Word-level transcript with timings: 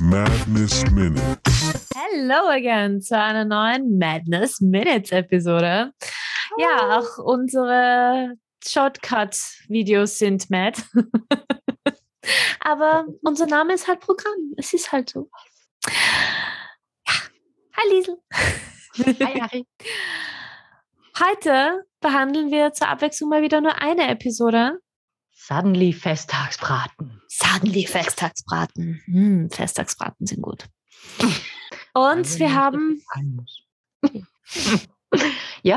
Madness 0.00 0.90
Minutes. 0.92 1.90
Hello 1.94 2.48
again 2.48 3.02
zu 3.02 3.14
einer 3.14 3.44
neuen 3.44 3.98
Madness 3.98 4.58
Minutes 4.62 5.12
Episode. 5.12 5.92
Ja, 6.56 6.98
auch 6.98 7.18
unsere 7.18 8.34
Shortcut-Videos 8.66 10.16
sind 10.16 10.48
mad. 10.48 10.82
Aber 12.60 13.04
unser 13.22 13.46
Name 13.46 13.74
ist 13.74 13.88
halt 13.88 14.00
Programm. 14.00 14.54
Es 14.56 14.72
ist 14.72 14.90
halt 14.90 15.10
so. 15.10 15.28
Ja. 15.86 17.14
Hi 17.76 17.90
Liesel. 17.90 18.16
Hi, 19.20 19.40
Ari. 19.42 19.66
Heute 21.18 21.84
behandeln 22.00 22.50
wir 22.50 22.72
zur 22.72 22.88
Abwechslung 22.88 23.28
mal 23.28 23.42
wieder 23.42 23.60
nur 23.60 23.82
eine 23.82 24.08
Episode. 24.08 24.78
Suddenly 25.42 25.92
Festtagsbraten. 25.94 27.22
Suddenly 27.28 27.86
Festtagsbraten. 27.86 29.00
Hm, 29.06 29.50
Festtagsbraten 29.50 30.26
sind 30.26 30.42
gut. 30.42 30.66
Und 31.94 32.38
wir 32.38 32.54
haben 32.54 33.02
ja, 35.62 35.76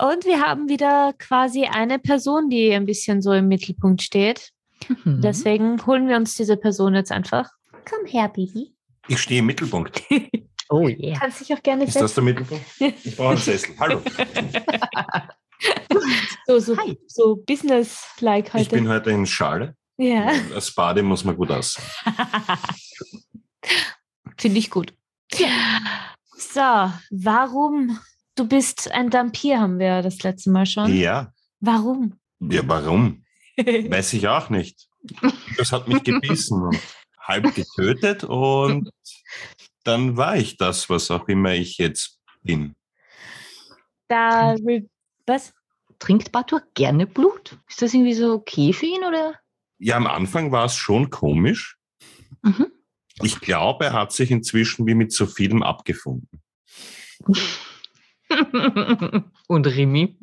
und 0.00 0.24
wir 0.24 0.40
haben 0.40 0.68
wieder 0.68 1.12
quasi 1.18 1.66
eine 1.66 2.00
Person, 2.00 2.50
die 2.50 2.72
ein 2.72 2.84
bisschen 2.84 3.22
so 3.22 3.32
im 3.32 3.46
Mittelpunkt 3.46 4.02
steht. 4.02 4.50
Mhm. 5.04 5.20
Deswegen 5.22 5.86
holen 5.86 6.08
wir 6.08 6.16
uns 6.16 6.34
diese 6.34 6.56
Person 6.56 6.94
jetzt 6.94 7.12
einfach. 7.12 7.48
Komm 7.88 8.06
her, 8.06 8.28
Bibi. 8.28 8.74
Ich 9.06 9.20
stehe 9.20 9.38
im 9.38 9.46
Mittelpunkt. 9.46 10.02
Oh 10.70 10.86
yeah. 10.86 11.18
Kannst 11.18 11.40
dich 11.40 11.54
auch 11.54 11.62
gerne 11.62 11.84
Ist 11.84 11.96
das 11.96 12.14
setzen. 12.14 12.26
der 12.26 12.34
Mittelpunkt? 12.34 12.66
Ich 13.06 13.16
brauche 13.16 13.30
einen 13.30 13.38
Sessel. 13.38 13.74
Hallo. 13.78 14.02
So, 16.50 16.58
so, 16.60 16.76
Hi. 16.78 16.98
so 17.06 17.36
business-like 17.36 18.46
Ich 18.46 18.54
heute. 18.54 18.70
bin 18.76 18.88
heute 18.88 19.10
in 19.10 19.26
Schale. 19.26 19.76
ja, 19.98 20.32
Als 20.54 20.74
Bade 20.74 21.02
muss 21.02 21.22
man 21.22 21.36
gut 21.36 21.50
aussehen. 21.50 21.84
finde 24.38 24.58
ich 24.58 24.70
gut. 24.70 24.94
So, 26.38 26.60
warum? 27.10 27.98
Du 28.34 28.48
bist 28.48 28.90
ein 28.92 29.12
Vampir, 29.12 29.60
haben 29.60 29.78
wir 29.78 30.00
das 30.00 30.22
letzte 30.22 30.48
Mal 30.50 30.64
schon. 30.64 30.96
Ja. 30.96 31.32
Warum? 31.60 32.18
Ja, 32.40 32.62
warum? 32.66 33.24
Weiß 33.58 34.14
ich 34.14 34.26
auch 34.26 34.48
nicht. 34.48 34.88
Das 35.58 35.70
hat 35.72 35.86
mich 35.86 36.02
gebissen 36.02 36.62
und 36.62 36.78
halb 37.20 37.54
getötet 37.54 38.24
und 38.24 38.88
dann 39.84 40.16
war 40.16 40.36
ich 40.36 40.56
das, 40.56 40.88
was 40.88 41.10
auch 41.10 41.28
immer 41.28 41.52
ich 41.52 41.76
jetzt 41.76 42.18
bin. 42.42 42.74
da, 44.08 44.56
was? 45.26 45.52
Trinkt 45.98 46.32
Batur 46.32 46.62
gerne 46.74 47.06
Blut? 47.06 47.58
Ist 47.68 47.82
das 47.82 47.92
irgendwie 47.94 48.14
so 48.14 48.32
okay 48.34 48.72
für 48.72 48.86
ihn 48.86 49.04
oder? 49.04 49.34
Ja, 49.78 49.96
am 49.96 50.06
Anfang 50.06 50.52
war 50.52 50.64
es 50.66 50.76
schon 50.76 51.10
komisch. 51.10 51.78
Mhm. 52.42 52.66
Ich 53.22 53.40
glaube, 53.40 53.86
er 53.86 53.92
hat 53.94 54.12
sich 54.12 54.30
inzwischen 54.30 54.86
wie 54.86 54.94
mit 54.94 55.12
so 55.12 55.26
vielem 55.26 55.62
abgefunden. 55.62 56.40
Und 59.48 59.66
Rimi? 59.66 60.16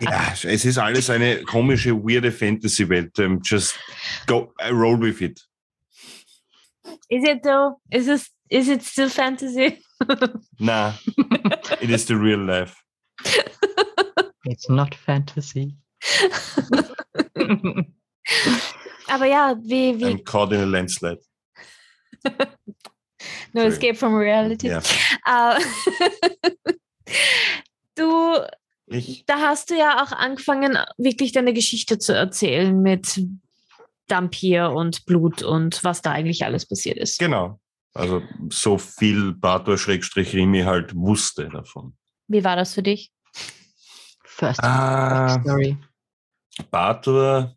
Ja, 0.00 0.32
es 0.32 0.64
ist 0.64 0.78
alles 0.78 1.10
eine 1.10 1.42
komische, 1.42 1.94
weirde 1.94 2.32
Fantasy-Welt. 2.32 3.18
Um, 3.18 3.40
just 3.42 3.78
go, 4.26 4.54
I 4.60 4.70
roll 4.70 5.00
with 5.00 5.20
it. 5.20 5.46
Is 7.08 7.24
it 7.28 7.42
though? 7.42 7.80
Is 7.90 8.08
it, 8.08 8.26
is 8.50 8.68
it 8.68 8.82
still 8.82 9.08
fantasy? 9.08 9.78
Nah, 10.60 10.92
it 11.80 11.90
is 11.90 12.04
the 12.06 12.16
real 12.16 12.38
life. 12.38 12.76
It's 14.44 14.68
not 14.68 14.94
fantasy. 14.94 15.74
Aber 19.08 19.26
ja, 19.26 19.56
wie, 19.62 19.98
wie, 19.98 20.04
I'm 20.04 20.22
caught 20.24 20.52
in 20.52 20.60
a 20.60 20.66
landslide. 20.66 21.18
no 22.24 22.34
sorry. 23.54 23.66
escape 23.68 23.96
from 23.96 24.14
reality. 24.14 24.68
Ja, 24.68 24.82
Äh, 25.26 25.60
du, 27.94 28.36
ich, 28.86 29.24
da 29.26 29.38
hast 29.40 29.70
du 29.70 29.76
ja 29.78 30.02
auch 30.02 30.12
angefangen, 30.12 30.78
wirklich 30.98 31.32
deine 31.32 31.52
Geschichte 31.52 31.98
zu 31.98 32.14
erzählen 32.14 32.80
mit 32.80 33.20
Dampir 34.08 34.70
und 34.72 35.04
Blut 35.06 35.42
und 35.42 35.82
was 35.82 36.02
da 36.02 36.12
eigentlich 36.12 36.44
alles 36.44 36.66
passiert 36.66 36.98
ist. 36.98 37.18
genau. 37.18 37.58
Also 37.96 38.22
so 38.50 38.78
viel 38.78 39.32
Bator-Rimi 39.34 40.62
halt 40.62 40.94
wusste 40.94 41.48
davon. 41.48 41.96
Wie 42.28 42.44
war 42.44 42.56
das 42.56 42.74
für 42.74 42.82
dich? 42.82 43.12
First 44.24 44.62
Ah, 44.62 45.40
Story. 45.40 45.76
Bator 46.70 47.56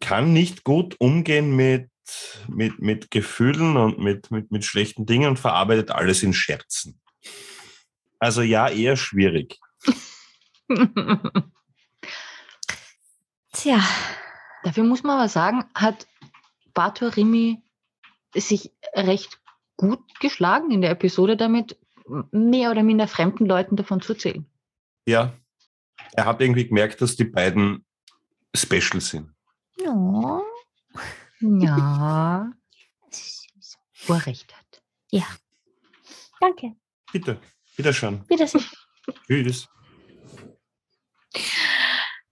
kann 0.00 0.32
nicht 0.32 0.64
gut 0.64 0.96
umgehen 0.98 1.54
mit, 1.54 1.90
mit, 2.48 2.78
mit 2.80 3.10
Gefühlen 3.10 3.76
und 3.76 3.98
mit, 3.98 4.30
mit, 4.30 4.50
mit 4.50 4.64
schlechten 4.64 5.06
Dingen 5.06 5.30
und 5.30 5.38
verarbeitet 5.38 5.90
alles 5.90 6.22
in 6.22 6.32
Scherzen. 6.32 7.00
Also 8.18 8.42
ja, 8.42 8.68
eher 8.68 8.96
schwierig. 8.96 9.58
Tja, 13.52 13.82
Dafür 14.62 14.84
muss 14.84 15.02
man 15.02 15.18
aber 15.18 15.28
sagen, 15.28 15.64
hat 15.74 16.06
Batur 16.74 17.16
Rimi 17.16 17.62
sich 18.34 18.72
recht 18.94 19.40
gut 19.78 20.00
geschlagen 20.20 20.70
in 20.70 20.82
der 20.82 20.90
Episode 20.90 21.38
damit, 21.38 21.78
mehr 22.30 22.70
oder 22.70 22.82
minder 22.82 23.08
fremden 23.08 23.46
Leuten 23.46 23.76
davon 23.76 24.02
zu 24.02 24.12
erzählen. 24.12 24.44
Ja, 25.06 25.32
er 26.12 26.26
hat 26.26 26.40
irgendwie 26.42 26.66
gemerkt, 26.68 27.00
dass 27.00 27.16
die 27.16 27.24
beiden 27.24 27.86
special 28.54 29.00
sind. 29.00 29.32
ja. 29.78 30.42
Ja, 31.40 32.50
wo 34.06 34.14
er 34.14 34.26
recht 34.26 34.52
hat. 34.54 34.82
danke. 36.40 36.74
Bitte, 37.12 37.40
wiederschauen. 37.76 38.24
Wiedersehen. 38.28 38.64
Tschüss. 39.26 39.68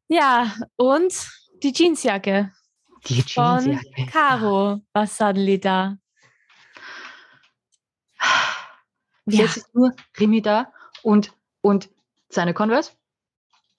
Ja, 0.08 0.54
und 0.76 1.28
die 1.62 1.72
Jeansjacke 1.72 2.52
Die 3.06 3.22
von 3.22 3.64
Jeansjacke. 3.64 4.10
Caro 4.10 4.80
war 4.92 5.06
suddenly 5.06 5.60
da. 5.60 5.96
Ja, 9.26 9.42
Jetzt 9.42 9.56
ist 9.56 9.75
nur 9.75 9.92
Rimi 10.19 10.41
da 10.41 10.72
und, 11.03 11.32
und 11.60 11.91
seine 12.28 12.54
Converse, 12.54 12.92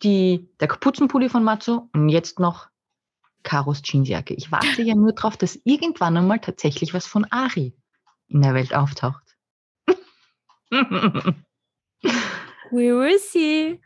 die, 0.03 0.49
der 0.59 0.67
Kapuzenpulli 0.67 1.29
von 1.29 1.43
Matzo 1.43 1.89
und 1.93 2.09
jetzt 2.09 2.39
noch 2.39 2.67
Karos 3.43 3.81
Jeansjacke. 3.83 4.33
Ich 4.33 4.51
warte 4.51 4.81
ja 4.81 4.93
nur 4.93 5.13
darauf, 5.13 5.37
dass 5.37 5.59
irgendwann 5.63 6.17
einmal 6.17 6.39
tatsächlich 6.39 6.93
was 6.93 7.07
von 7.07 7.25
Ari 7.31 7.73
in 8.27 8.41
der 8.41 8.53
Welt 8.53 8.73
auftaucht. 8.73 9.23
we 10.69 11.33
will 12.71 13.17
see. 13.19 13.79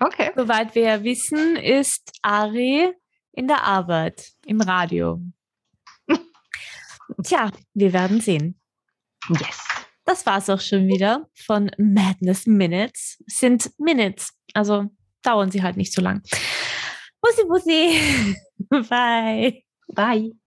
okay. 0.00 0.30
Soweit 0.36 0.74
wir 0.74 0.82
ja 0.82 1.02
wissen, 1.02 1.56
ist 1.56 2.12
Ari 2.20 2.92
in 3.32 3.48
der 3.48 3.64
Arbeit, 3.64 4.32
im 4.44 4.60
Radio. 4.60 5.22
Tja, 7.24 7.50
wir 7.72 7.92
werden 7.94 8.20
sehen. 8.20 8.60
Yes. 9.30 9.71
Das 10.04 10.26
war's 10.26 10.50
auch 10.50 10.60
schon 10.60 10.88
wieder 10.88 11.28
von 11.34 11.70
Madness 11.78 12.46
Minutes. 12.46 13.22
Sind 13.26 13.70
Minutes, 13.78 14.32
also 14.54 14.86
dauern 15.22 15.50
sie 15.50 15.62
halt 15.62 15.76
nicht 15.76 15.92
so 15.92 16.02
lang. 16.02 16.22
Bussi, 17.20 17.44
bussi. 17.46 18.36
Bye. 18.88 19.62
Bye. 19.94 20.32